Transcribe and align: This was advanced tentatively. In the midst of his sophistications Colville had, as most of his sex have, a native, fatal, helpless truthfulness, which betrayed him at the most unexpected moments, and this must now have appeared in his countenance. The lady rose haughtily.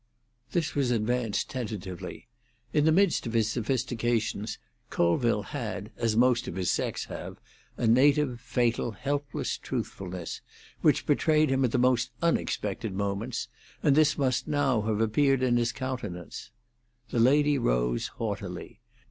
This 0.51 0.73
was 0.73 0.89
advanced 0.89 1.51
tentatively. 1.51 2.27
In 2.73 2.85
the 2.85 2.91
midst 2.91 3.27
of 3.27 3.33
his 3.33 3.51
sophistications 3.51 4.57
Colville 4.89 5.43
had, 5.43 5.91
as 5.95 6.15
most 6.17 6.47
of 6.47 6.55
his 6.55 6.71
sex 6.71 7.05
have, 7.05 7.39
a 7.77 7.85
native, 7.85 8.39
fatal, 8.41 8.93
helpless 8.93 9.59
truthfulness, 9.59 10.41
which 10.81 11.05
betrayed 11.05 11.51
him 11.51 11.63
at 11.63 11.71
the 11.71 11.77
most 11.77 12.09
unexpected 12.19 12.95
moments, 12.95 13.47
and 13.83 13.95
this 13.95 14.17
must 14.17 14.47
now 14.47 14.81
have 14.81 15.01
appeared 15.01 15.43
in 15.43 15.57
his 15.57 15.71
countenance. 15.71 16.49
The 17.09 17.19
lady 17.19 17.59
rose 17.59 18.07
haughtily. 18.07 18.79